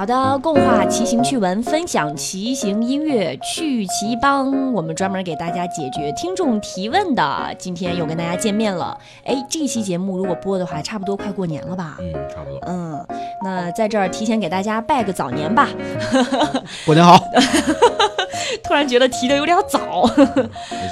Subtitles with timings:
[0.00, 7.54] 好的，共话骑行趣闻，分享骑行音乐，趣骑帮，我们专门给大家解决听众提问的。
[7.58, 8.96] 今天又跟大家见面了。
[9.26, 11.98] 哎，这期节目如果播的话，差不多快过年了吧？
[12.00, 12.58] 嗯，差不多。
[12.66, 13.06] 嗯，
[13.44, 15.68] 那在这儿提前给大家拜个早年吧。
[16.86, 17.22] 过年好。
[18.62, 20.08] 突然觉得提的有点早。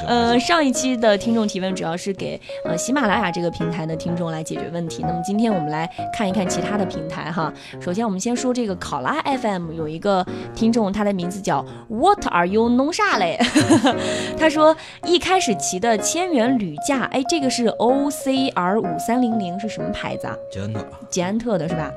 [0.06, 5.02] 嗯，上一期的听众提问主要是给呃喜马拉雅这个平台的听众来解决问题。
[5.02, 7.52] 那么今天我们来看一看其他的平台哈。
[7.80, 13.38] 首先我们先说这个考拉 FM 有一个听众，他的名字叫 What are you 弄啥嘞？
[14.38, 20.34] 他说一开始骑的千元铝架，哎，这个是 OCR 五三零零是什么牌子啊？
[20.50, 20.86] 捷安特。
[21.10, 21.90] 捷安特的是吧？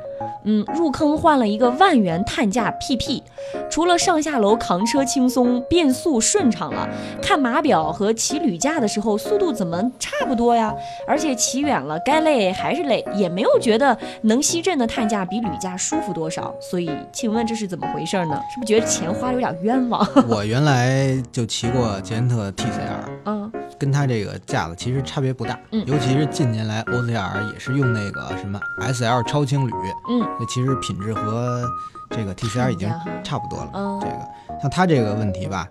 [0.45, 3.21] 嗯，入坑换了一个万元碳价 PP，
[3.70, 6.88] 除了上下楼扛车轻松，变速顺畅了。
[7.21, 10.73] 看码表和骑铝架的时候，速度怎么差不多呀？
[11.07, 16.54] 而且骑远了，该累还是累，也没有觉得能吸震的碳价比铝架舒服多少。
[16.60, 18.41] 所以，请问这是怎么回事呢？
[18.54, 20.07] 是不是觉得钱花的有点冤枉？
[20.27, 29.71] 我原来就骑过捷安特 TCR，嗯，跟它这个架子其实差别不大，嗯，尤其是近年来 OZR 也是用那个什么 SL 超轻铝，
[30.09, 30.27] 嗯。
[30.39, 31.63] 那其实品质和
[32.09, 32.89] 这个 TCR 已经
[33.23, 33.69] 差不多了。
[33.73, 35.67] 嗯，这个像它这个问题吧，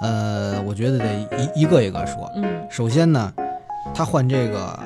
[0.00, 1.06] 呃，我觉得得
[1.54, 2.30] 一一个一个说。
[2.34, 3.32] 嗯，首先呢，
[3.94, 4.78] 它换这个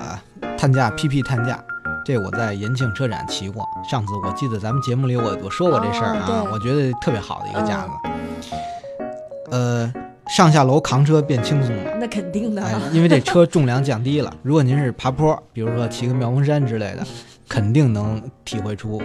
[0.59, 1.63] 碳架 PP 碳架，
[2.05, 3.65] 这我在延庆车展骑过。
[3.89, 7.91] 上次我记得咱们节目里我我说过这事儿啊，我觉得特别好的一个架子。
[9.51, 9.93] 呃，
[10.31, 14.35] 上下楼扛车变轻松了，那肯定的，因为这车重量降低了。
[14.43, 17.07] 如果您是爬坡，比如说骑个妙峰山之类的。
[17.51, 19.03] 肯定能体会出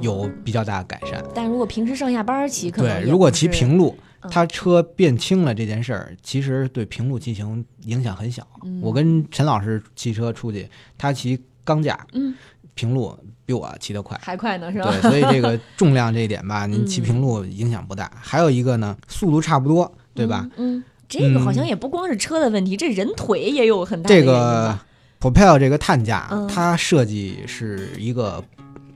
[0.00, 3.96] 有比较大的改善，但如果平时上下班骑，可能对，如果骑平路，
[4.28, 8.44] 它车变轻了这件事儿，其实对平路骑行影响很小。
[8.82, 12.34] 我跟陈老师骑车出去，他骑钢架，嗯，
[12.74, 14.90] 平路比我骑得快，还快呢，是吧？
[14.90, 18.10] 对，所以这个重量这一点吧， 您骑平路影响不大。
[18.20, 20.48] 还有一个呢，速度差不多，对吧？
[20.56, 24.78] 嗯，这个好像也不光是车的问题，这人腿也有很大的这个。
[25.20, 28.40] Propel 这个碳架，它设计是一个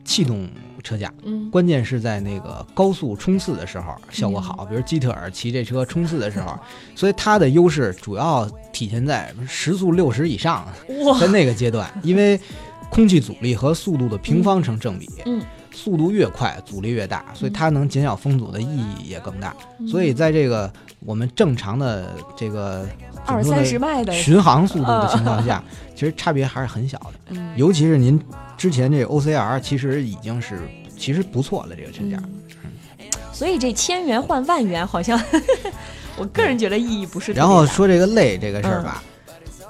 [0.05, 0.49] 气动
[0.81, 1.13] 车架，
[1.51, 6.57] 关键是在那个高速冲刺的时候效果好，比如基特尔骑这车冲刺的时候，
[6.95, 10.65] 所以它的优势主要体现在时速六十以上，
[11.19, 12.39] 在那个阶段，因为
[12.89, 15.11] 空气阻力和速度的平方成正比，
[15.73, 19.55] 速度越快阻力越大，所以它能减小风阻的意义也更大，
[19.89, 22.87] 所以在这个我们正常的这个。
[23.25, 25.63] 二三十迈的巡航速度的情况下，
[25.95, 27.41] 其实差别还是很小的。
[27.55, 28.21] 尤其是您
[28.57, 30.59] 之前这 OCR，其实已经是
[30.99, 32.21] 其实不错了这个车架。
[33.33, 35.17] 所以这千元换万元，好像
[36.19, 37.31] 我个人觉得意义不是。
[37.33, 39.05] 然后说这个累这个事儿吧，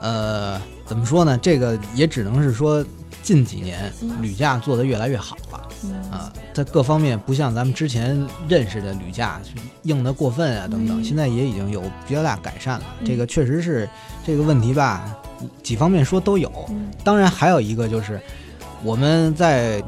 [0.01, 1.37] 呃，怎么说呢？
[1.37, 2.83] 这个也只能是说
[3.23, 3.93] 近几年
[4.23, 5.42] 铝架做的越来越好了。
[6.11, 9.41] 啊，在各方面不像咱们之前认识的铝架
[9.83, 12.85] 硬的过分啊等等，现在也已经有比较大改善了。
[13.05, 13.89] 这个确实是
[14.25, 15.17] 这个问题吧，
[15.63, 16.51] 几方面说都有。
[17.03, 18.21] 当然还有一个就是
[18.83, 19.83] 我们在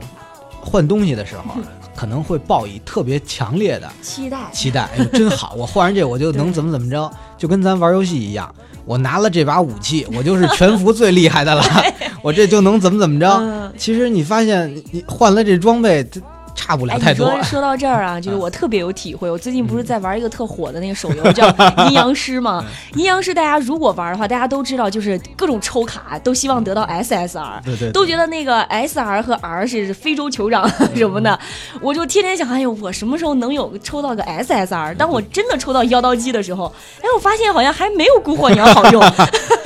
[0.60, 1.56] 换东西的时候，
[1.96, 8.52] 可能会抱以特别强烈的期待，期待，哎，真好， 我换上这我就能怎么怎么着，就跟咱玩游戏一样。
[8.84, 11.64] 我拿了这把武器，我就是全服最厉害的了，
[12.20, 13.72] 我这就能怎么怎么着。
[13.78, 16.06] 其实你发现，你换了这装备。
[16.54, 17.30] 差不了太多。
[17.30, 19.30] 说说到这儿啊， 就是我特别有体会。
[19.30, 21.48] 我最近不是在玩一个特火的那个手游，叫
[21.88, 22.64] 《阴阳师》吗？
[22.96, 31.38] 阴阳师大家如果玩的话，大家都知道，就是各种抽卡都希望得到 SSR，对对，都觉得那个 SR 和 R 是非洲酋长 什么的。
[31.80, 34.94] 我就天天想，哎呦，我什么时候能有抽到个 SSR？
[34.96, 39.02] 当我真的抽到妖刀姬的时候，哎，我发现好像还没有孤火鸟好用。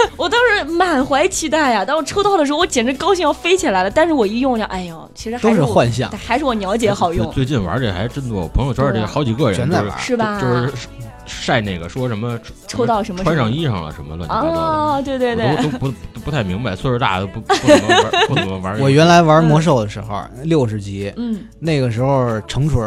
[0.16, 3.90] 我当时满怀期待呀，当我抽到的时候，我简直高兴要飞起来了。
[3.90, 6.74] 但是我一用，就哎呦，其实都是幻象，还是我鸟。
[6.78, 10.40] 姐好用，最近玩这还真多，我朋友圈这好几个人全在玩，是吧？
[10.40, 10.72] 就是
[11.26, 12.38] 晒那个说什么
[12.68, 15.92] 抽到什么穿上衣裳了什么乱七八糟的，哦，对对对，都都不
[16.24, 18.78] 不太明白，岁数大的不不怎么玩，不怎么玩。
[18.78, 22.80] 我原来玩魔兽的时候，六十级，嗯，那个时候成锤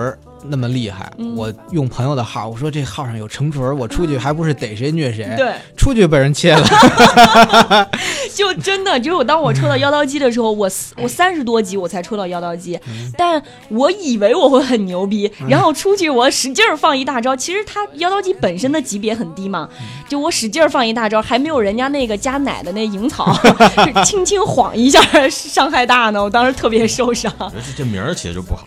[0.43, 5.33] 那么厉害，我用朋友的号，我说这号上有成锤，我出去还不是逮谁虐谁？
[5.37, 6.63] 对，出去被人切了。
[8.33, 12.79] 就真的就是我当我抽到妖刀姬的时候，我我三十多级我才抽到妖刀姬，
[13.17, 19.69] 但我以为我会很牛逼，然后出去我使劲放一大招，其实他妖刀姬本身的级别很低嘛，
[20.07, 23.37] 就我使劲放一大招，还没有人家那个加奶的那萤草
[24.05, 24.99] 轻轻晃一下
[25.29, 27.31] 伤害大呢，我当时特别受伤。
[27.75, 28.65] 这这名儿起的就不好。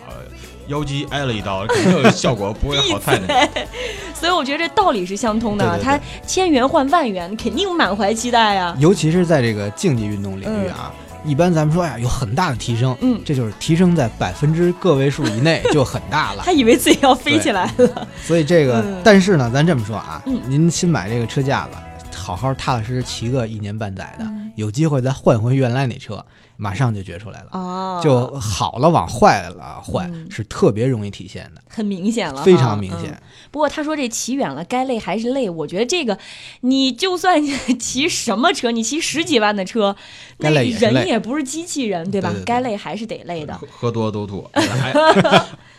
[0.69, 3.49] 妖姬挨了一刀，肯定效果不会好太那。
[4.15, 5.79] 所以我觉得这道理是相通的。
[5.83, 8.75] 他千元换万元，肯定满怀期待啊。
[8.79, 10.91] 尤其是在这个竞技运动领域啊，
[11.25, 16.43] 一般咱们说呀，有很大的提升，嗯，这就是提升在百分之个位数以内 就很大了。
[16.45, 26.25] 他以为自己要飞起来了，所以这个，但是呢，咱这么说啊，嗯，您新买这个车架子，好好踏踏实实骑个一年半载的，有机会再换回原来那车。
[26.57, 33.21] 马上就觉出来了，哦，就好了往坏了坏，是特别容易体现的，很明显了，非常明显。
[33.51, 36.19] 不过他说这骑远了该累还是累，我觉得这个
[36.61, 37.41] 你就算
[37.79, 39.97] 骑什么车，你骑十几万的车，
[40.39, 42.33] 那人也不是机器人，对吧？
[42.47, 44.49] 该累还是得累的，喝多都吐。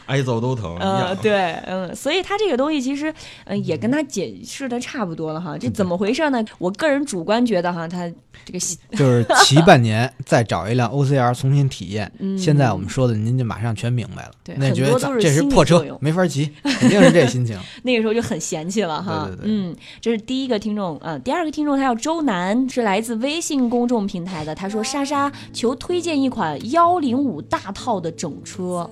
[0.05, 3.13] 挨揍都疼，嗯，对，嗯，所以他这个东西其实，
[3.45, 5.57] 嗯，也跟他解释的差不多了哈。
[5.57, 6.43] 这怎么回事呢？
[6.57, 8.07] 我个人主观觉得哈，他
[8.43, 8.59] 这个
[8.97, 12.11] 就是 骑半年，再找一辆 OCR 重新体验。
[12.37, 14.31] 现在我们说的，您就马上全明白了。
[14.43, 17.57] 对，那觉得这是破车，没法骑，肯定是这心情。
[17.83, 19.25] 那个时候就很嫌弃了哈。
[19.27, 21.17] 对对对，嗯，这是第一个听众啊。
[21.19, 24.53] 第二个听众他叫周南，是来自微信公众平台的。
[24.53, 28.89] 他说：“莎莎求推荐一款幺零五大套的整车。”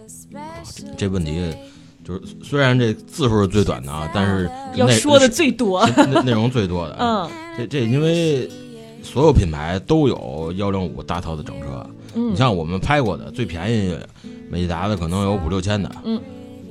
[0.97, 1.53] 这问题
[2.05, 6.97] 就是，虽然这字数是最短的啊，但是 要说的最多，内内容最多的。
[6.99, 8.49] 嗯，这这因为
[9.01, 11.85] 所有品牌都有幺零五大套的整车。
[12.15, 13.97] 嗯，你像我们拍过的最便宜，
[14.49, 15.89] 美利达的可能有五六千的。
[16.03, 16.19] 嗯，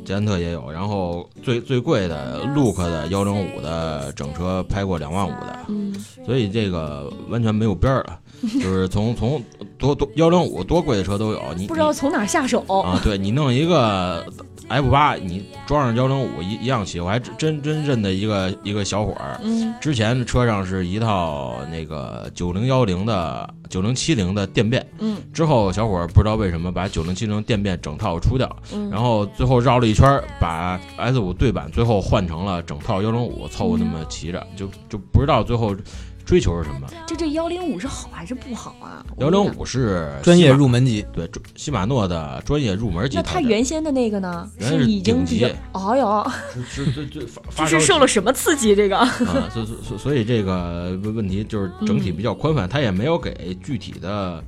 [0.04, 5.58] 捷安特也有，然后最最贵的 Look 的幺零五的整车拍过两万五的。
[5.68, 5.94] 嗯，
[6.26, 8.18] 所以这个完全没有边儿了，
[8.60, 9.42] 就是从从
[9.78, 13.00] 多多幺零五多贵的车都有，你不知道从哪下手啊？
[13.02, 14.24] 对你弄一个。
[14.68, 35.76] F 八，你装上幺零五一一样骑，我还真真认得一个一个小伙儿，嗯，之前车上是一套那个九零幺零的九零七零的电变，嗯，之后小伙儿不知道为什么把九零七零电变整套出掉，嗯，然后最后绕了一圈，把 S 五对版最后换成了整套幺零五，凑合那么骑着，就就不知道最后。
[36.24, 36.86] 追求是什么？
[37.06, 39.04] 就这幺零五是好还是不好啊？
[39.18, 43.16] 幺零五是专业入门级，对，西马诺的专业入门级。
[43.16, 44.48] 那他原先的那个呢？
[44.60, 45.44] 是已经级。
[45.44, 48.74] 哎呦，是是是这是受了什么刺激？
[48.74, 49.08] 这个啊，
[49.52, 54.42] 所所所以这个问题就是整体比较宽泛，他也没有给具体的。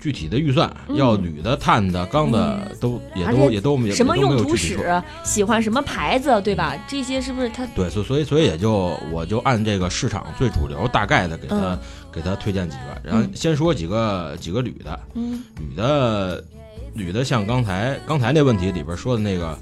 [0.00, 4.78] 具体的预算要铝的、碳的、钢的都也都也都什么用途史，
[5.22, 6.74] 喜欢什么牌子，对吧？
[6.88, 7.66] 这些是不是它？
[7.74, 11.78] 对，所所以所以也就我就按这个市场最主流大概的给他
[12.10, 16.42] 给他推荐几个，然后先说几个几个铝的，铝的
[16.94, 19.58] 铝的像刚才刚才那问题里边说的那个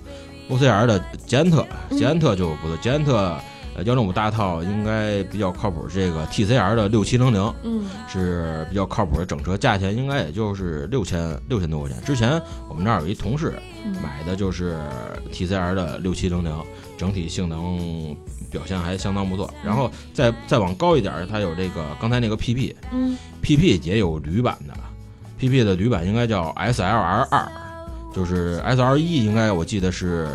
[0.48, 3.36] OCR 的捷安特，捷安特就不对，捷安特。
[3.84, 12.02] 幺零五大套应该比较靠谱，这个 TCR 的六七零零，嗯，是比较靠谱的整车，价钱应该也就是六千六千多块钱。
[12.04, 13.54] 之前我们那儿有一同事
[14.02, 14.76] 买的就是
[15.32, 16.52] TCR 的六七零零，
[16.96, 18.16] 整体性能
[18.50, 19.48] 表现还相当不错。
[19.64, 24.74] 然后再再往高一点，它有这个刚才那个 PP，嗯，PP 也有铝版的
[25.38, 27.48] ，PP 的铝版应该叫 SLR 二，
[28.14, 30.28] 就是 SR 一应该我记得是。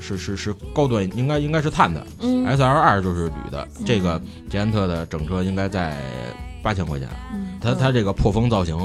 [0.00, 5.96] 是是是高端，应该应该是碳的，嗯，S L 二就是铝的，这个捷安特的整车应该在
[6.62, 7.08] 八千块钱，
[7.60, 8.76] 它它这个破风造型，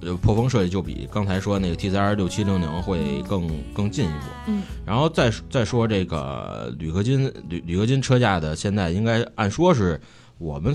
[0.00, 10.00] 呃，破风设计就比刚才说那个 T C R 六七零零会更更进一步，嗯，然后再再说这个铝合金铝铝合金车架的，现在应该按说是
[10.38, 10.74] 我们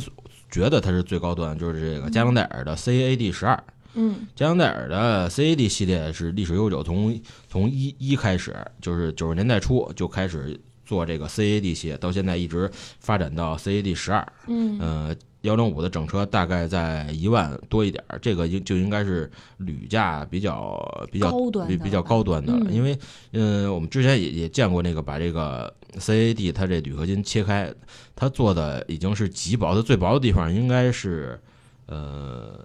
[0.50, 3.62] 觉得它是最高端，就是这个加能戴尔的 C A D 十二。
[4.00, 7.20] 嗯，佳能戴尔的 CAD 系列是历史悠久，从
[7.50, 12.70] 从一一开始就是九十年代初就开始做这个 CAD 系列，到现在一直
[13.00, 14.34] 发展到 CAD 十二。
[14.46, 22.96] 嗯，呃，幺零五的整车大概在一万多一点，这个应就应该是铝价比较比较高端、比较高端的，因为
[23.32, 27.74] 嗯，我们之前也也见过那个把这个 CAD 它这铝合金切开，
[28.16, 31.42] 它做的已经是极薄，它最薄的地方应该是
[31.88, 32.64] 呃。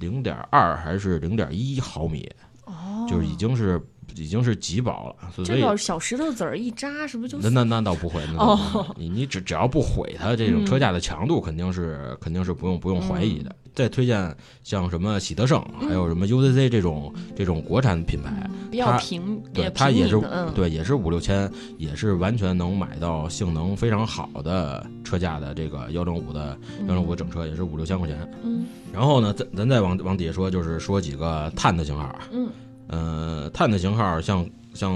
[0.00, 2.28] 零点二还是零点一毫米，
[2.64, 3.80] 哦，就是已经是
[4.16, 5.44] 已经是极薄了。
[5.44, 7.38] 所以小石头子儿一扎，是不是就？
[7.38, 8.20] 那那那倒不会。
[8.36, 13.54] 哦，你你只只要不毁它，这种车架的强度肯定是肯定是不用不用怀疑的。
[13.74, 26.58] 再推荐像什么喜德盛，还有什么 UCC 这种这种国产品牌，比较平，对它也是嗯，对也是五六千，也是完全能买到性能非常好的车架的这个幺零五的
[26.88, 28.16] 幺零五整车，也是五六千块钱。
[28.42, 28.64] 嗯。
[28.92, 32.14] 然后呢，咱咱再往往底下说，就是说几个碳的型号。
[32.32, 32.48] 嗯。
[32.88, 34.92] 呃，碳的型号像像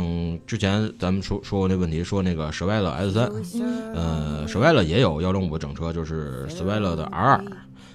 [0.46, 3.30] 之前咱们说说过那问题，说那个舍外乐 S 三，
[3.94, 7.44] 呃，舍外乐也有幺零五整车，就是舍外乐的 R 二。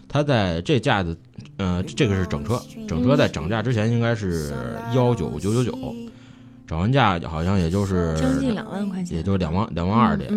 [0.10, 1.16] 它在这架子，
[1.58, 4.52] 呃，这个是整车，整车在涨价之前应该是
[4.96, 5.72] 幺九九九九，
[6.68, 10.30] 涨完价好像也就是将近两万块钱，也就两万两万二点。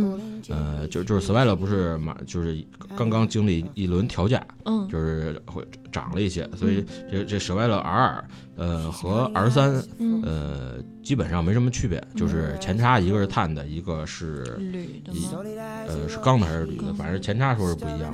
[0.49, 2.65] 呃，就就是斯 l 勒不是马，就是
[2.97, 8.25] 刚刚经历一轮调价，嗯，就是会涨了一些，所以这这舍 l 勒 R 二，
[8.57, 9.83] 呃和 R 三，
[10.23, 15.13] 呃基本上没什么区别，就是前叉一个是碳的，一个是铝的，
[15.87, 18.13] 呃是钢的还是铝的，反正前叉说是不一样。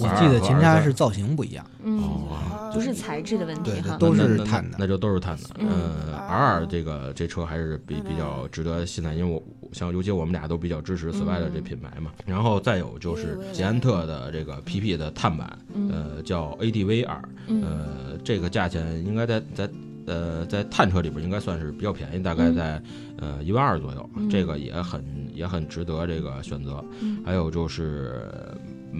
[0.00, 5.42] 我记得前叉是造型不一样，哦，不是材质的问题哈，都是碳的，那就都是碳的。
[5.60, 9.40] 呃，R 二这个这车还是比比较值得信赖，因为我
[9.72, 12.12] 像尤其我们俩都比较支持 s 外的这品牌嘛。
[12.26, 15.58] 然后再有就是捷安特的这个 PP 的碳板，
[15.90, 19.70] 呃，叫 ADV 二，呃，这个价钱应该在在
[20.06, 22.82] 呃在碳车里边应该算是比较便宜，大概在
[23.18, 26.84] 呃一万二左右，这个也很也很值得这个选择。
[27.24, 28.30] 还有就是。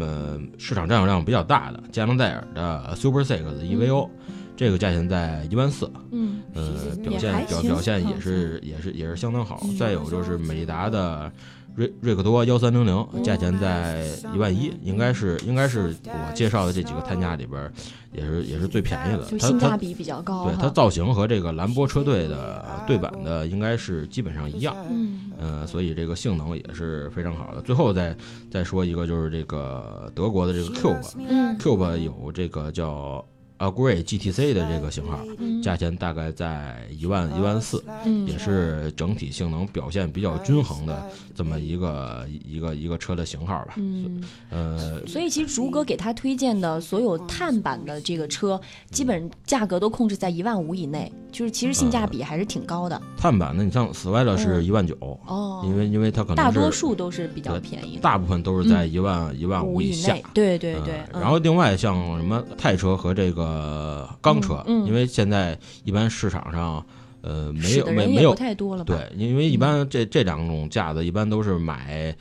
[0.00, 4.08] 呃，市场占有量比较大的加能戴尔的 Super Six EVO，
[4.56, 9.60] 这个价钱在一万四，嗯，呃，表现表表现也是也是也是相当好。
[9.78, 11.30] 再有就是美利达的。
[11.74, 17.72] 瑞瑞克多幺三零零，价钱在一万一，应该是应该是我介绍的这几个碳价里边，
[18.12, 20.44] 也是也是最便宜的，就性价比比较高。
[20.44, 27.62] 对它造型和这个兰博车队的对版的应该是基本上一样，嗯，呃，所以这个性能也是非常好的。
[27.62, 28.14] 最后再
[28.50, 33.24] 再说一个，就是这个德国的这个 Cube，Cube 有这个叫。
[33.62, 35.20] 啊，Grey GTC 的这个型号，
[35.62, 37.80] 价钱大概在一万一万四，
[38.26, 43.74] 也是整体性能表现比较均衡的这么一个一个一个车的型号吧。
[43.76, 53.00] 嗯，呃，所以其实竹哥给他推荐的所有碳版的这个车，基本价格都控制在一万五以内，就是其实性价比还是挺高的。
[53.16, 54.94] 碳板的，你像 w i l 是一万九
[55.26, 60.14] 哦，因为因为它可能大多数都是比较便宜，大部分都是在一万一万五以下。
[60.34, 61.02] 对对对。
[61.12, 63.72] 然后另外像什么泰车和这个。
[63.72, 66.84] 呃，钢车，因为现在一般市场上，
[67.22, 68.94] 呃，没有没没有太多了吧。
[68.94, 72.14] 对，因为一般这这两种架子一般都是买，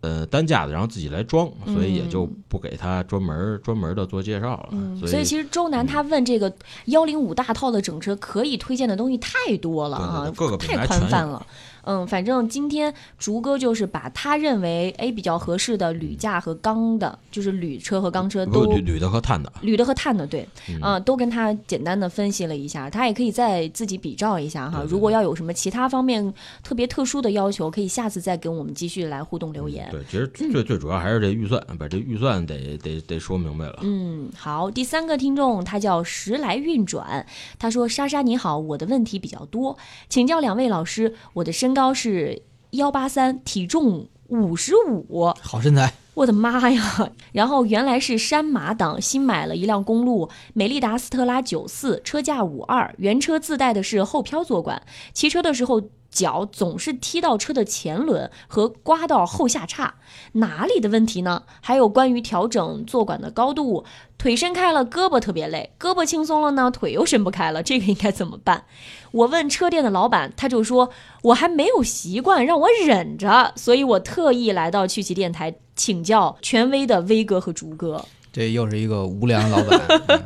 [0.00, 4.68] 呃，单架子，然后自己来装，所以也就不给他专门专门的做介绍了。
[5.06, 6.52] 所以其实周南他问这个
[6.86, 11.44] 幺零五大套的整车可以推荐的东西太多了啊，太宽泛了。
[11.84, 20.46] 嗯，反正今天竹哥就是把他认为哎比较合适的铝架和钢的，就是铝车和钢车都铝铝的和碳的，铝的和碳的对，
[20.82, 24.84] 嗯，都跟他简单的分析了一下，他也可以再自己比照一下哈。
[24.88, 29.88] 如果要有什么其他方面特别特殊的要求，可以下次再跟我们继续来互动留言。
[29.90, 33.78] 对，其实最最主要还是这预算，把这预算得得得说明白了。
[33.82, 37.24] 嗯，好，第三个听众他叫时来运转，
[37.58, 41.67] 他说莎莎你好，我的问题比较多，请教两位老师，我的身。
[41.72, 45.92] 高是幺八三，体重五十五，好身材。
[46.14, 47.10] 我的妈呀！
[47.32, 54.82] 然后原来是山马党，新买了一辆公路美利达斯特拉九四，车价五二，原车自带的是后漂坐管，
[55.12, 55.82] 骑车的时候。
[56.10, 59.94] 脚总是踢到车的前轮和刮到后下叉，
[60.32, 61.44] 哪里的问题呢？
[61.60, 63.84] 还有关于调整坐管的高度，
[64.16, 68.64] 腿伸开了，胳膊特别累；胳膊轻松了呢，腿又伸不开了，这个应该怎么办？
[69.12, 70.90] 我问车店的老板，他就说
[71.22, 73.52] 我还没有习惯，让我忍着。
[73.56, 78.04] 所以我特意来到趣奇电台请教权威的威哥和竹哥。
[78.32, 80.24] 这又是一个无良老板，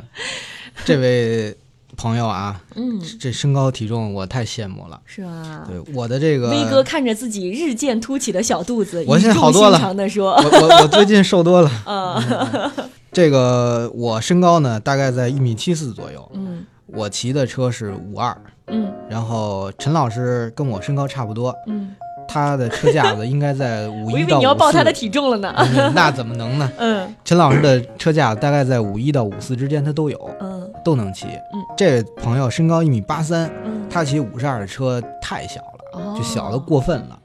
[0.85, 1.57] 这位。
[1.95, 5.63] 朋友啊，嗯，这身高体重我太羡慕了，是吧？
[5.67, 9.79] 对，我的这个威哥看着自己日渐凸起的小肚子，我现在好多了。
[10.09, 11.71] 说，我我我最近瘦多了。
[11.85, 12.71] 嗯，
[13.11, 16.31] 这个我身高呢，大概在一米七四左右。
[16.33, 18.35] 嗯，我骑的车是五二。
[18.67, 21.55] 嗯，然后陈老师跟我身高差不多。
[21.67, 21.95] 嗯。
[22.27, 24.13] 他的车架子应该在 五一到五四。
[24.13, 25.53] 我以为你要报他的体重了呢。
[25.93, 26.71] 那怎么能呢？
[26.77, 31.27] 嗯，陈老师的车架大概在五一到五四之间，他都有，嗯，都能骑。
[31.27, 37.19] 嗯，这位朋友身高一米八三，嗯，他骑五十二的车太小了，就小的过分了。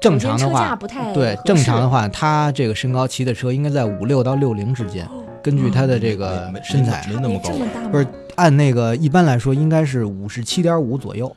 [0.00, 5.06] 正常的话，不太对，正常的话，他这个身高骑的车应该在五六到六零之间。
[5.42, 7.50] 根据他的这个身材，没那么高，
[7.90, 11.34] 不是按那个一般来说应该是五十七点五左右。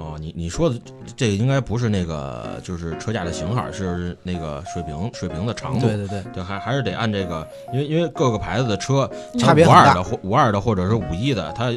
[0.00, 0.76] 哦，你你说的
[1.14, 5.86] 这个应该不是那个，就是车架的型号，是那个水平水平的长度。
[5.86, 11.70] 对对对，对还还是得按这个，因为因为各个牌子的车差别五二的或五二的或者是五一的，它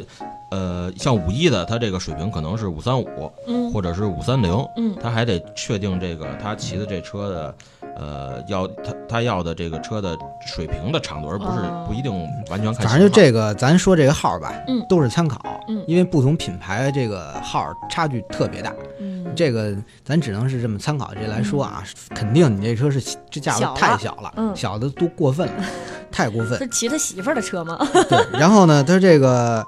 [0.50, 7.54] 呃像五一的，它这个水平可能是五三五，嗯，或者是五三零，嗯，它还得确定这个他骑的这车的。
[7.96, 12.12] 呃，要他他要的这个车的水平的长度，而不是不一定
[12.50, 12.88] 完全看。
[12.88, 19.74] 反正就这个，咱说这个号吧，嗯，都是参考，嗯，因为不同品牌这个号差距特别大，嗯，这个
[20.04, 25.64] 咱只能是这么参考这来说啊，肯定你这车是这价位太小了，嗯，小的都过分了，
[26.10, 26.58] 太过分。
[26.58, 27.78] 是骑他媳妇儿的车吗？
[28.08, 29.64] 对，然后呢，他这个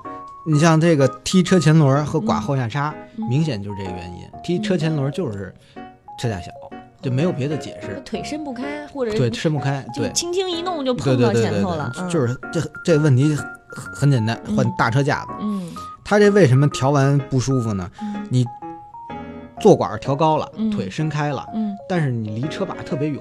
[0.46, 2.94] 你像这个踢车前轮和刮后下叉，
[3.28, 4.26] 明显就是这个原因。
[4.42, 5.54] 踢车前轮就是
[6.20, 6.50] 车架小，
[7.02, 8.00] 就没有别的解释。
[8.04, 11.92] 腿伸不开，或者对伸不开，对，轻轻一弄就碰到前头了。
[12.10, 13.36] 就是这这问题
[13.68, 15.32] 很简单，换大车架子。
[15.40, 15.70] 嗯，
[16.04, 17.90] 他这为什么调完不舒服呢？
[18.30, 18.44] 你
[19.60, 23.20] 坐管调高了，腿伸开了，嗯，但是你离车把特别远。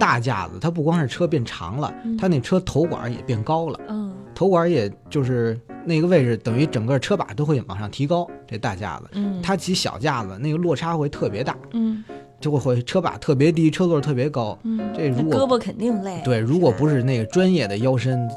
[0.00, 3.78] 大架子它不光是车变长了，它那车头管也变高了。
[3.88, 8.28] 嗯，头管也就是那个位置，等于整个车把都会往上提高。
[8.44, 11.56] 这大架子，嗯，它骑小架子那个落差会特别大。
[11.72, 12.02] 嗯。
[12.40, 16.20] 就会会车把特别低，车座特别高，嗯，这如果胳膊肯定累。
[16.24, 18.28] 对，如果不是那个专业的腰身，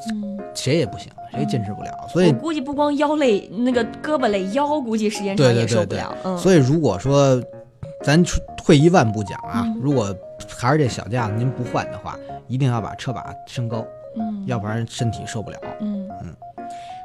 [0.55, 1.91] 谁也不行，谁坚持不了。
[2.12, 6.15] 所以我估计不光腰累，那个胳膊累，腰估计时间长也受不了。
[6.24, 7.41] 嗯，所以如果说
[8.03, 8.24] 咱
[8.58, 10.15] 退一万步讲啊，如果
[10.58, 12.17] 还是这小架子您不换的话，
[12.48, 13.86] 一定要把车把升高，
[14.17, 15.60] 嗯，要不然身体受不了。
[15.79, 16.36] 嗯嗯，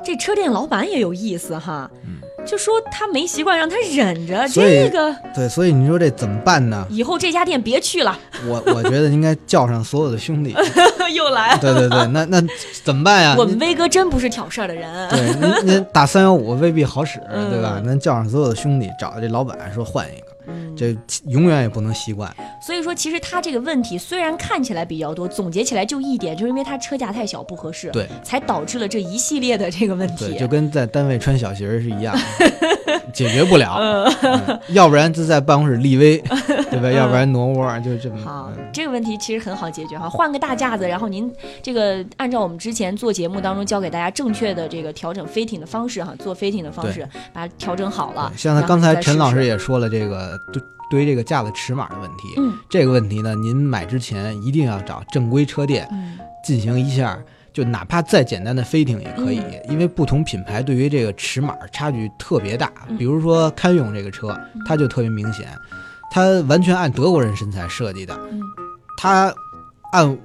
[0.02, 1.90] 这车店老板也有意思哈。
[2.06, 2.20] 嗯。
[2.46, 5.14] 就说他没习惯，让他忍着这个。
[5.34, 6.86] 对，所以你说这怎么办呢？
[6.88, 8.16] 以后这家店别去了。
[8.46, 10.54] 我我觉得应该叫上所有的兄弟。
[11.14, 11.56] 又来。
[11.58, 12.42] 对对对，那那
[12.84, 13.34] 怎么办呀？
[13.36, 15.08] 我们威哥真不是挑事儿的人。
[15.08, 17.18] 对，您您打三幺五未必好使，
[17.50, 17.82] 对吧？
[17.84, 20.25] 咱叫上所有的兄弟，找这老板说换一个。
[20.76, 30.28] 这永远也不能习惯，所以说其实他这个问题虽然看起来比较多，总结起来就一点，就是因为他车架太小不合适，对，才导致了这一系列的这个问题。
[30.28, 32.16] 对，就跟在单位穿小鞋是一样，
[33.12, 34.08] 解决不了，
[34.68, 36.22] 要不然就在办公室立威，
[36.80, 36.98] 对吧？
[36.98, 38.16] 要不然挪窝，就是这么。
[38.24, 41.30] 好，这个问题其实很好解决哈，换个大架子，然后您
[41.62, 48.32] 这个按照我们之前做节目当中教给大家正确的这个调整飞艇的方式哈，做飞艇的方式把它调整好了。
[48.36, 50.38] 像他刚才陈老师也说了这个。
[50.52, 55.88] 对对于这个架子尺码的问题，嗯，这个问题呢，您买之前一定要找正规车店
[56.44, 57.18] 进行一下，
[57.52, 62.70] 就哪怕再简单的飞艇也可以，因为不同品牌对于这个尺码差距特别大。
[62.96, 65.48] 比如说堪用这个车，它就特别明显，
[66.10, 68.18] 它完全按德国人身材设计的，
[68.96, 69.34] 它
[69.92, 70.18] 按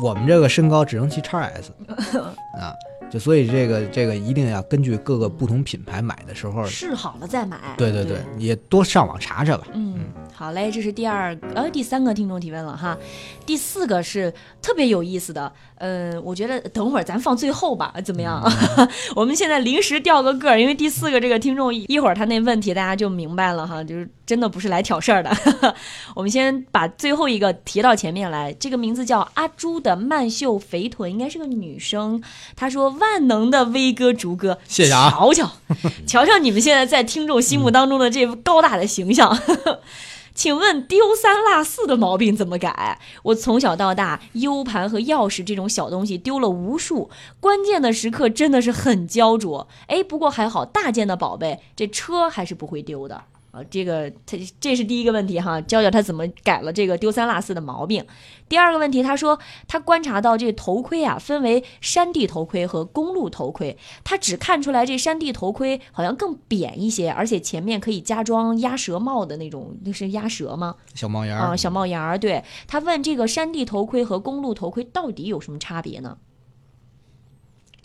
[0.00, 1.72] 我们这个身高只能骑叉 S
[2.58, 2.74] 啊。
[3.08, 7.56] 就所以这个这个一定要根据各个不同品牌买的时候试好了再买。
[7.78, 9.64] 对对对，也多上网查查吧。
[9.74, 12.98] 嗯，好嘞，这是第二呃第三个听众提问了哈，
[13.46, 18.42] 第四个是特别有意思的，嗯，我觉得等会儿咱放最后吧，怎么样？
[19.14, 25.30] 我们现在临时调个个儿，因为第四个这个听众一会儿他那问题大家就明白了哈，就是真的不是来挑事儿的。
[26.16, 32.22] 我们先把最后一个提到前面来，这个名字叫阿朱的曼秀肥臀，应该是个女生，
[32.56, 32.96] 她说。
[32.96, 35.10] 万能的威哥、竹哥，谢谢啊！
[35.10, 35.50] 瞧瞧，
[36.06, 39.38] 瞧瞧你们现在在听众心目当中的这高大的形象。
[40.36, 43.00] 请问丢三落四的毛病怎么改？
[43.24, 47.08] 我从小到大，U 盘和钥匙这种小东西丢了无数，
[47.40, 49.66] 关键的时刻真的是很焦灼。
[49.86, 53.24] 哎，不过还好，大件的宝贝，这车还是不会丢的。
[53.56, 58.04] 啊，这个他这是第一个问题哈，教教他怎么改了这个丢三落四的毛病。
[58.50, 70.74] 第二个问题，他说他观察到这头盔啊，分为山地头盔和公路头盔，他只看出来这山地头盔好像更扁一些，而且前面可以加装鸭舌帽的那种，那是鸭舌吗？
[70.94, 72.18] 小帽檐儿啊，小帽檐儿。
[72.18, 76.18] 对他问这个山地头盔和公路头盔到底有什么差别呢？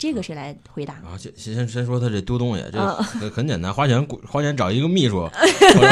[0.02, 0.94] 这个谁来回答？
[0.94, 5.30] 啊，先先先说他这丢东西，这很简单，花钱雇花钱找一个秘书，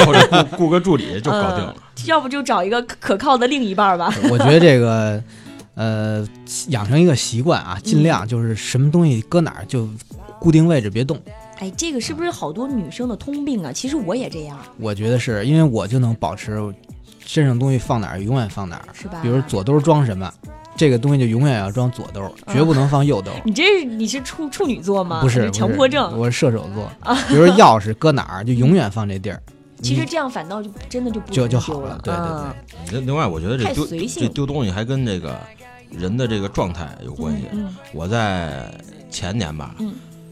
[0.05, 1.77] 或者雇雇个助理就搞定了。
[2.07, 4.13] 要不就找一个可靠的另一半吧。
[4.29, 5.23] 我觉得这个，
[5.77, 6.27] 呃，
[6.71, 9.89] 养成一个习惯啊，尽量就是什么东西搁哪儿就
[10.41, 11.17] 固定位置别动。
[11.61, 13.71] 哎，这个是不是好多女生的通病啊？
[13.73, 14.59] 其实我也这样。
[14.81, 16.61] 我觉得是因为我就能保持
[17.25, 19.21] 身上东西放哪儿永远放哪儿，是吧？
[19.23, 20.29] 比如左兜装什么。
[20.81, 23.31] 这个东西就永远要装左兜，绝不能放右兜。
[23.45, 25.21] 你这你是处处女座吗？
[25.21, 26.91] 不是强迫症，我是射手座。
[27.29, 29.43] 比如说钥匙搁哪儿，就永远放这地儿。
[29.83, 32.01] 其实这样反倒就真的就不就就好了。
[32.03, 33.01] 对对对。
[33.03, 35.39] 另外，我觉得这丢这丢东西还跟这个
[35.91, 37.43] 人的这个状态有关系。
[37.93, 38.73] 我在
[39.11, 39.75] 前年吧，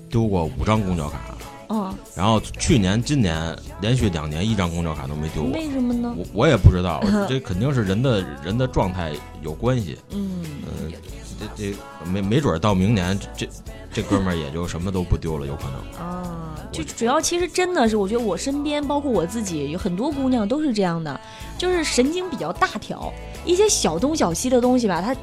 [0.09, 1.21] 丢过五张公交卡。
[1.69, 6.15] 嗯，然后去年、今年连续两年一张公交卡都没丢过，为什么呢？
[6.17, 9.99] 我我也不知道， 这肯定是人的人的状态有关系。
[10.11, 10.43] 嗯
[10.83, 10.93] 嗯，
[11.39, 11.77] 这这
[12.11, 13.49] 没没准到明年这
[13.93, 16.07] 这哥们儿也就什么都不丢了，有可能。
[16.07, 21.19] 啊，就主要其实真的是，我觉得我身边包括我自己有很多姑娘都是这样的，
[21.57, 23.13] 就是神经比较大条，
[23.45, 25.15] 一些小东小西的东西吧，她。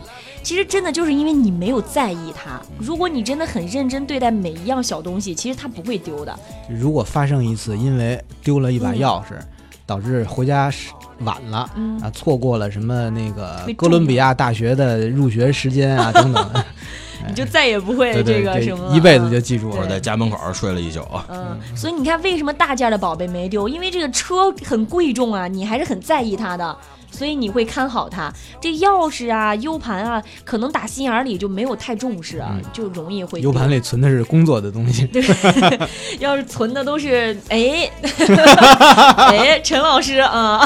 [0.42, 2.62] 其实真的就是因为你没有在意它。
[2.78, 6.40] 如果你真的很认真对待每一样小东西，其实它不会丢的。
[6.70, 9.40] 如果发生一次因为丢了一把钥匙，
[9.86, 10.72] 导致回家
[11.20, 11.60] 晚了，
[12.02, 16.64] 啊，错过了什么那个哥伦比亚大学的入学时间啊等等，
[17.28, 19.88] 你就再也不会这个什么，一辈子就记住了。
[19.88, 21.02] 在家门口睡了一宿。
[21.30, 23.70] 嗯，所以你看，为什么大件的宝贝没丢？
[23.70, 26.76] 因为这个车很贵重啊，你还是很在意它的。
[27.16, 33.40] 所以你会看好它，这钥匙啊、U 盘啊，可能打心眼里就没有太重视啊，就容易会。
[33.42, 35.06] U 盘里存的是工作的东西。
[35.08, 35.24] 对，
[36.20, 37.90] 要是存的都是哎，
[39.32, 40.62] 哎，陈老师啊，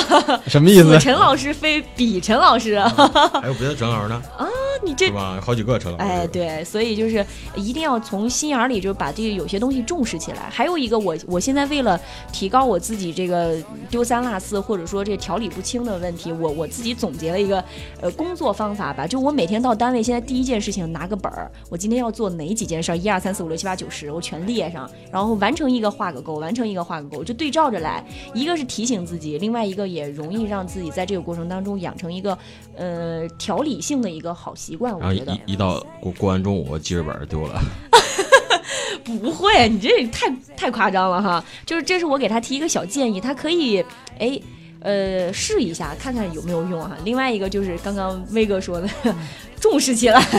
[0.47, 0.97] 什么意思？
[0.99, 4.21] 陈老师非比陈老师，还有别的陈老师呢？
[4.37, 4.47] 啊。
[4.81, 5.37] 你这是吧？
[5.45, 6.03] 好几个陈老师。
[6.05, 10.49] 哎，对，所以就是一定要从心眼里，就把这个有些东西重视起来。
[10.49, 11.99] 还有一个，我我现在为了
[12.31, 13.57] 提高我自己这个
[13.89, 17.63] 丢三落四或者说这条理不清的问题，我我自己总结了一个
[18.01, 19.05] 呃工作方法吧。
[19.05, 22.95] 就我每天到单位，现在第一件事情拿个本儿，我今天要做哪几件事儿？
[22.95, 28.03] 一二三四五六七八九十，我全列上，然后完成一个画个勾，完成一个画个勾，就对照着来。
[28.33, 32.37] 一个是提醒自己，另外一个也容易让自己在这个过程当中养成一个
[32.75, 34.77] 呃条理性的一个好习。
[34.79, 37.59] 然后一一到过过完中午，我记事本丢了。
[39.03, 41.43] 不会，你这太太夸张了哈！
[41.65, 43.83] 就是这是我给他提一个小建议，他可以
[44.19, 44.39] 哎
[44.81, 46.95] 呃试一下，看看有没有用哈。
[47.03, 48.89] 另外一个就是刚刚威哥说的，
[49.59, 50.19] 重视起来。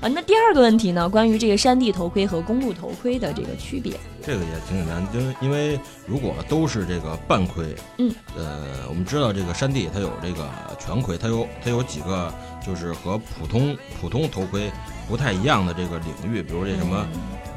[0.00, 1.08] 啊，那第二个问题呢？
[1.08, 12.32] 关于这个山地头盔和公路头盔的这个区别，这个也挺简单，因为因为如果都是这个半盔，嗯，呃，我们知道这个山地它有这个全盔，它有它有几个
[12.64, 14.70] 就是和普通普通头盔
[15.08, 17.04] 不太一样的这个领域，比如这什么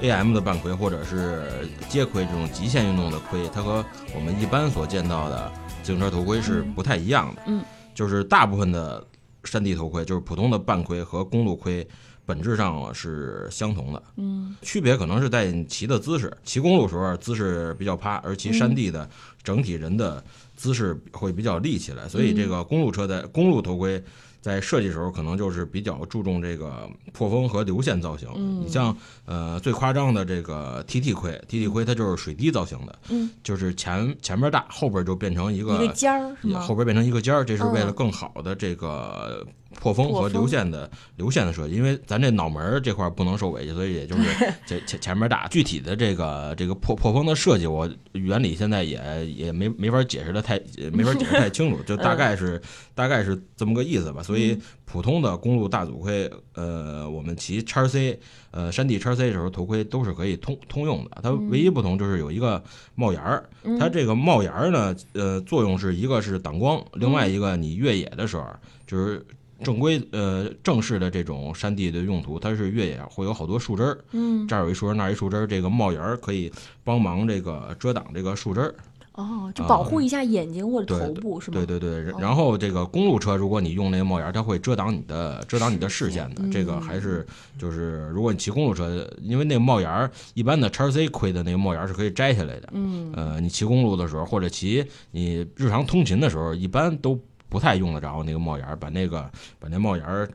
[0.02, 3.86] AM 的半盔或者是街盔这种极限运动的盔，它和
[4.16, 5.52] 我们一般所见到的
[5.84, 9.06] 自行车头盔是不太一样的，嗯，就是大部分的
[9.44, 11.88] 山地头盔，就是普通的半盔和公路盔。
[12.24, 16.32] 本质上是相同的，嗯，区别可能是在骑的姿势。
[16.46, 19.10] 骑公路时候姿势比较趴，而骑山地的
[19.44, 20.24] 整体人的
[20.56, 22.08] 姿势会比较立起来。
[22.08, 24.02] 所以这个公路车的公路头盔
[24.42, 28.28] 在设计时候可能就是比较注重这个破风和流线造型。
[28.62, 39.46] 你像呃最夸张的这个 TT 盔，TT 盔它就是水滴造型的，嗯，就是前前边大，后边就变成一个尖儿，后边变成一个尖儿，这是为了更好的这个。
[39.80, 44.24] 破风和流线的流线的设计，因为咱这脑门这块不能受委屈，所以也就是
[44.68, 45.48] 前前前面大。
[45.50, 50.60] 具体的这个这个破破风的设计，我原理现在也也没没法解释的太
[50.94, 52.62] 没法解释太清楚， 就大概是
[52.94, 54.22] 大概是这么个意思吧。
[54.22, 58.20] 所以普通的公路大组盔，呃，我们骑叉 C，
[58.52, 61.18] 呃，山地叉 C 的时候，头盔都是可以通通用的。
[61.24, 62.64] 它唯一不同就是有一个
[62.96, 68.46] 帽檐儿，它这个帽檐儿呢，呃，作用是一个是挡光，另外一个你越野的时候
[68.86, 69.26] 就是。
[69.64, 76.52] 正规呃正式的这种山地的用途，它是越野会有好多树枝儿，嗯，这儿有一树枝，那儿一树枝儿，这个帽檐儿可以
[76.84, 78.76] 帮忙这个遮挡这个树枝儿，
[79.14, 81.56] 哦，就保护一下眼睛或者头部是吗？
[81.56, 87.26] 对对对，然后这个公路车，如果你用那个帽檐儿，它会遮挡你的遮挡你的视线的，这个还是
[87.58, 97.20] 就是如果你骑公路车，因为那个帽檐儿一般的叉 C 盔的那个帽檐儿是可以摘下来的，嗯，呃，你骑公路的时候或者骑你日常通勤的时候，一般都。
[97.52, 100.28] 不太用得着那个帽檐儿，把那个把那帽檐儿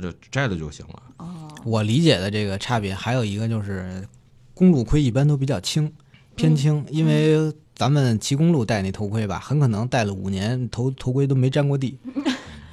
[0.00, 1.02] 就摘了就行了。
[1.16, 4.06] 哦，我理解的这个差别还有一个就是，
[4.54, 5.92] 公路盔一般都比较轻，
[6.36, 11.98] 偏轻，因为咱们骑公路戴那头盔吧，很可能戴了五年头头盔都没沾过地，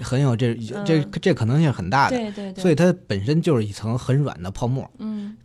[0.02, 0.54] 很有这
[0.86, 2.18] 这这可能性很大的。
[2.18, 2.62] 对对对。
[2.62, 5.36] 所以它本身就是一层很软的泡沫，嗯，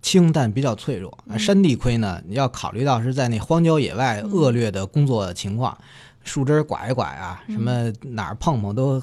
[0.00, 1.18] 轻但比较脆弱。
[1.36, 5.76] 山地盔呢，你要考虑到是在那荒郊野外恶劣的工作情况。
[6.22, 9.02] 树枝刮一刮啊，什么哪儿碰碰都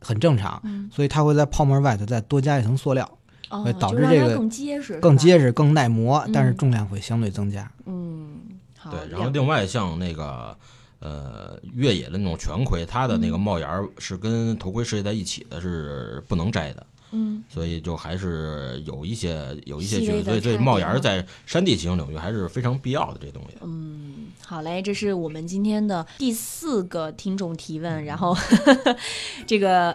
[0.00, 0.60] 很正常，
[0.92, 7.70] 所以它会在泡沫外头再多加一层塑料，会导致这个更结实、更结实、更耐磨，但是重量会相对增加。
[7.86, 8.38] 嗯，
[8.76, 8.90] 好。
[8.90, 10.56] 对，然后另外像那个
[10.98, 16.86] 呃越野的那种全盔，它的那个帽檐是跟头盔设计在一起的，是不能摘的。
[17.12, 23.56] 嗯，所以就还是有一些有一些区别，所以所以帽檐在山地骑行领域还是非常必要的这东西。
[23.62, 28.36] 嗯，好嘞，这是我们今天的第四个听众提问，然后
[29.46, 29.94] 这个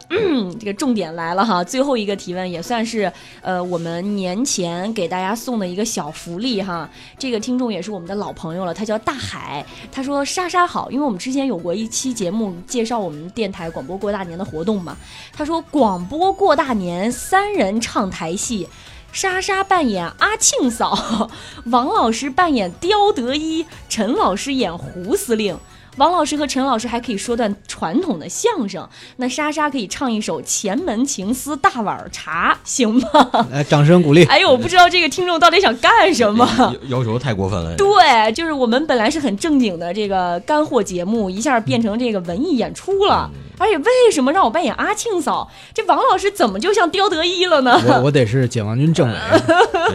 [0.57, 6.89] 这个重点来了哈，最后一个提问也算是呃我们年前给大家送的一个小福利哈。
[7.19, 14.97] 这个听众也是我们的老朋友了，他叫大海，他说莎莎好，因为我们之前有过一期节目介绍我们电台广播过大年的活动嘛，
[15.33, 17.01] 他说广播过大年。
[17.11, 18.67] 三人唱台戏，
[19.11, 21.29] 莎莎扮演阿庆嫂，
[21.65, 25.57] 王老师扮演刁德一，陈老师演胡司令。
[25.97, 33.47] 王老师和陈老师还可以说段传统的相声，那莎莎可以唱一首《前门情思大碗茶》，行吗？
[33.51, 34.23] 来，掌声鼓励！
[34.23, 36.47] 哎呦，我不知道这个听众到底想干什么，
[36.87, 37.75] 要求太过分了。
[37.75, 43.29] 对，就是我们本来是很正经的这个干货节目，一下变成这个文艺演出了。
[43.61, 45.47] 而且为什么让我扮演阿庆嫂？
[45.73, 47.79] 这王老师怎么就像刁德一了呢？
[47.85, 49.15] 我我得是解放军政委，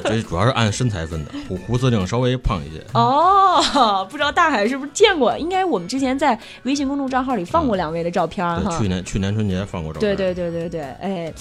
[0.05, 2.81] 这主要是按身材分的，胡胡司令稍微胖一些。
[2.95, 5.37] 哦， 不知道大海是不是见过？
[5.37, 8.79] 应该我们之前在微信公众账号里放过两位的照片哈。
[8.79, 10.17] 去年去年春节放过照片。
[10.17, 11.33] 对对对对对，哎。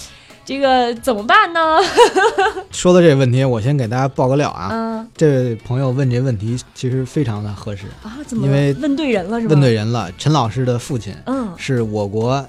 [0.48, 1.80] 这个怎么办呢？
[2.70, 4.70] 说到这个问题，我先给大家爆个料啊。
[4.72, 4.85] 嗯，
[5.16, 8.46] 这位朋友问这问题其实非常的合适啊，怎么？
[8.46, 9.52] 因为问对人了是吧？
[9.52, 12.46] 问对人了，陈老师的父亲，嗯，是我国。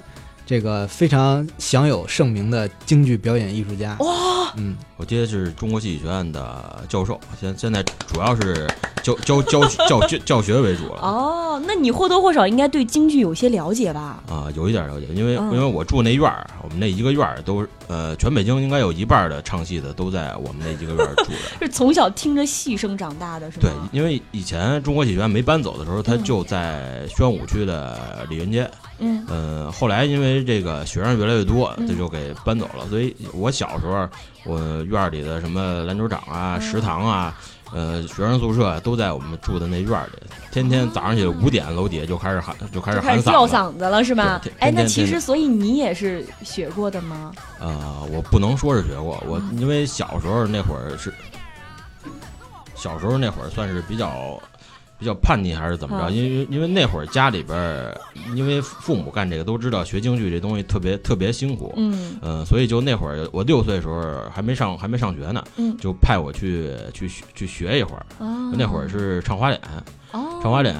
[0.49, 8.67] 这个非常享有盛名的京剧表演艺术家哇，嗯，我爹是中国戏剧学院的教授，现现在主要是
[9.03, 11.03] 教教教教教教学为主了。
[11.03, 14.23] 哦，那你或多或少应该对京剧有些了解吧？
[14.27, 21.39] 啊，有一点了解，因为因为我住那院儿，我们那一个院儿都呃，全北京应该有一半的唱戏的都在我们那一个院儿住的。
[21.61, 23.65] 是从小听着戏声长大的，是吗？
[23.65, 28.69] 对，因为以前中国戏剧学院没搬走的时候，他就在宣武区的李云街。
[28.99, 32.89] 嗯，呃，后来因为这个学生越来越多，这就给搬走了。
[32.89, 34.09] 所以我小时候，
[34.47, 37.37] 我院里的什么篮球场啊、食堂啊、
[37.73, 40.27] 呃，学生宿舍都在我们住的那院里。
[40.53, 44.41] 天天早上起来五点，楼底下就开始喊，就开始喊叫嗓子了，是吧？
[44.59, 47.33] 哎，那其实所以你也是学过的吗？
[47.59, 51.13] 呃，我不能说是学过，我因为小时候那会儿是，
[52.75, 54.41] 小时候那会儿算是比较。
[54.99, 56.11] 比较叛逆还是怎么着？
[56.11, 58.01] 因为因为那会儿家里边儿，
[58.35, 68.07] 因为父母干这个都知道学京剧这东西特别特别辛苦，嗯，呃，所以就那会儿我六岁的时候还没上还没上学呢，嗯，就派我去去去学一会儿，
[68.57, 69.61] 那会儿是唱花脸。
[70.43, 70.75] 唱花脸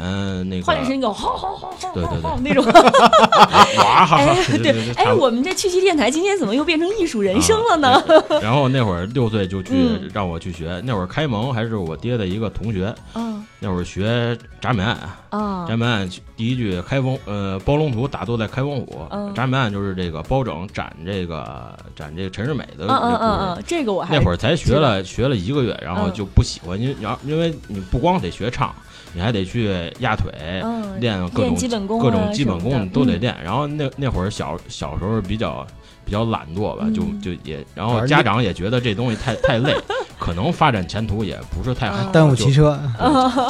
[0.49, 2.65] 那个，花脸是那个，好好好好，对对对，那种，
[3.79, 8.03] 哇哈哈，对，哎，我们这趣奇电台今天怎么又变成艺术人生了呢？
[8.43, 9.73] 然后那会儿六岁就去
[10.13, 14.97] 让我去学，那会儿开蒙还是我爹的一个同学，嗯，那会儿学铡美案，
[15.31, 28.75] 啊，铡美案第一句开封，呃，包龙图打坐在开封府，铡美案就是这个包拯斩这个斩这个陈世美的，嗯嗯嗯，这个我还那会儿才学了学了一个月，然后就不喜欢，因为然因为你不光得学唱。
[29.17, 30.31] 你还得去压腿，
[31.01, 31.57] 练各种
[31.99, 33.35] 各种基本功，你都得练。
[33.43, 35.67] 然后那那会儿小小时候比较
[36.05, 39.75] 比较懒惰吧，就就也，然后家长也觉得这东西太太累，
[40.19, 42.79] 可能发展前途也不是太好，耽误骑车，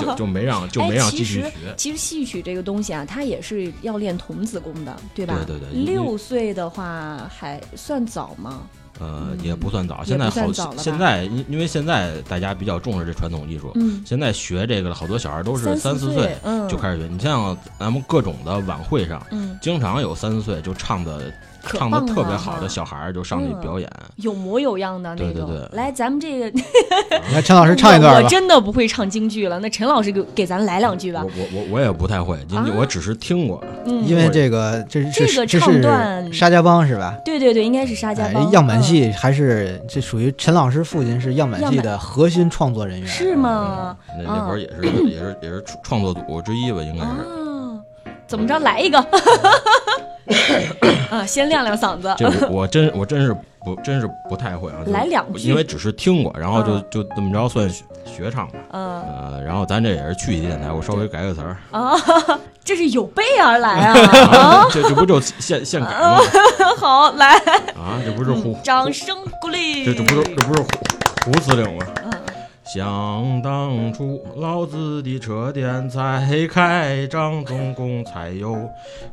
[0.00, 1.52] 就就没让就没让继续学。
[1.76, 5.34] 其实戏曲这个东西啊，它也是要练童子功的，对吧？
[5.46, 5.84] 对对对。
[5.84, 8.62] 六岁的话还算早吗？
[8.98, 13.72] 呃，也不算早，现在好，现在因因为现在大家比较重视这传统艺术，
[14.04, 16.34] 现在学这个好多小孩都是三四岁
[16.68, 17.08] 就开始学。
[17.08, 19.24] 你像咱们各种的晚会上，
[19.60, 21.32] 经常有三四岁就唱的。
[21.66, 25.32] 唱的特别好的小孩儿就上去表演，有模有样的那种。
[25.32, 26.60] 对对对来，咱们这个，
[27.32, 31.22] 来陈老师唱一段我真的不会唱京剧了，那陈老师给给咱来两句吧。
[31.24, 33.62] 我我我我也不太会京剧，我只是听过。
[33.84, 37.14] 因为这个这是这个唱段沙家浜是吧？
[37.24, 38.50] 对对对，应该是沙家浜。
[38.52, 43.96] 样板戏还是这属于陈老师父亲是样板戏的核心创作人员，是吗？
[44.18, 47.26] 那那会儿也是也是也是创作组之一吧，应该是。
[48.26, 48.98] 怎么着，来一个？
[51.16, 52.14] 啊，先亮亮嗓子。
[52.18, 54.76] 这我真我真是不真是不太会啊。
[54.86, 57.68] 来两句，因为只是听过，然后就就这么着算
[58.04, 58.54] 学唱吧。
[58.72, 61.56] 嗯，呃，然后咱这也是去一电台，我稍微改个词儿。
[61.70, 61.96] 啊，
[62.62, 64.66] 这是有备而来啊！
[64.70, 66.18] 这这不就现现改吗？
[66.76, 67.36] 好，来
[67.74, 69.84] 啊，这不是胡掌声鼓励。
[69.84, 71.86] 这这不是这不是胡胡司令吗？
[72.74, 78.58] 想当初，老子的车店才开张，总共才有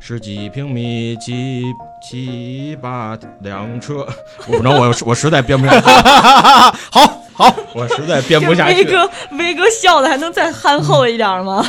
[0.00, 1.62] 十几平米，七
[2.02, 4.04] 七八辆车。
[4.50, 5.86] 我不能，我我实在编不下去。
[5.86, 8.78] 好好，我实在编不下去。
[8.78, 11.64] 威哥，威哥笑的还能再憨厚一点吗？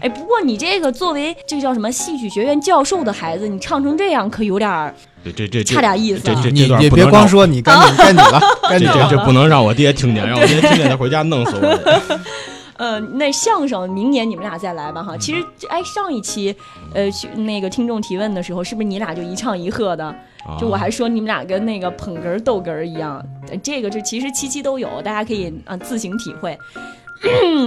[0.00, 4.94] 哎，不过你这个作为这个叫什么戏曲学院教授的孩子，你唱成这样可有点。
[5.24, 12.18] 这这这差点意思，这这你你别光说你， 该你该你了，该你这这不能让我爹听见，让我爹听见他回家弄死我。
[12.78, 15.16] 呃，那相声明年你们俩再来吧哈。
[15.16, 16.54] 其实哎，上一期
[16.94, 20.14] 呃那个听众提问的时候，是不是你俩就一唱一和的？
[20.60, 23.20] 就我还说你们俩跟那个捧哏逗哏一样。
[23.64, 26.56] 这个就其实期期都有，大家可以啊自行体会。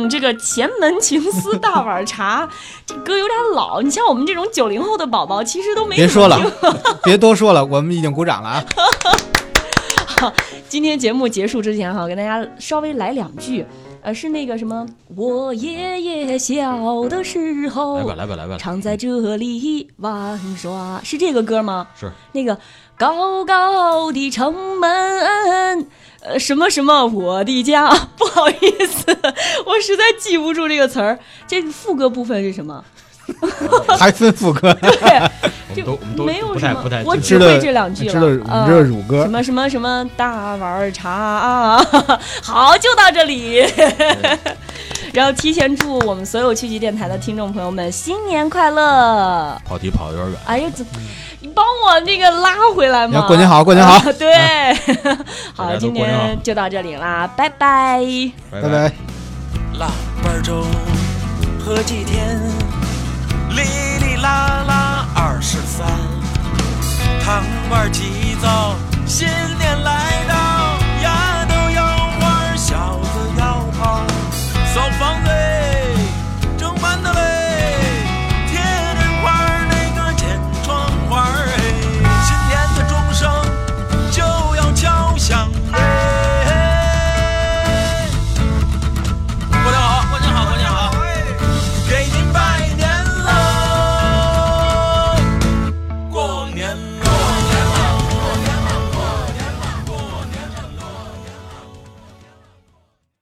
[0.10, 2.48] 这个前门情思大碗茶，
[2.86, 3.82] 这歌有点老。
[3.82, 6.40] 你像我们这种九零后的宝宝，其实都没别说了，
[7.04, 8.66] 别多说了，我们已经鼓掌了啊。
[10.20, 10.34] 好，
[10.70, 13.66] 今天节目结束之前哈，跟大家稍微来两句，
[14.02, 14.86] 呃，是那个什么，
[15.16, 21.88] 我爷爷小的时候，来吧来吧来吧，常在这里玩耍，是这个歌吗？
[22.00, 22.58] 是那个
[22.98, 25.88] 高高的城门。
[26.24, 27.90] 呃，什么什么我的家？
[28.18, 28.54] 不好意
[28.86, 29.06] 思，
[29.66, 31.18] 我实在记不住这个词儿。
[31.48, 32.84] 这个副歌部分是什么？
[33.98, 34.74] 还分副歌。
[34.82, 38.12] 对，就没有什么，我只会这两句了。
[38.12, 41.10] 知道知道乳歌，什么什么什么大碗茶。
[41.10, 41.84] 啊
[42.44, 43.64] 好，就到这里。
[45.14, 49.60] 然后提前祝我们所有趣奇电台的听众朋友们新年快乐！
[49.66, 50.40] 跑题跑的有点远。
[50.46, 50.86] 哎呀，怎
[51.42, 53.28] 你帮我那个拉回来嘛？
[53.28, 54.00] 过年好，过年好。
[54.14, 54.74] 对，
[55.54, 58.02] 好，今天就到这里啦，拜拜，
[58.50, 58.92] 拜拜。
[59.80, 59.88] 腊
[60.24, 60.64] 八粥
[61.60, 62.40] 喝几天，
[63.50, 63.62] 哩
[64.00, 65.88] 哩啦啦二十三，
[67.24, 68.76] 汤碗鸡枣